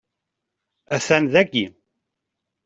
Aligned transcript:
Atan 0.95 1.23
dagi! 1.33 1.65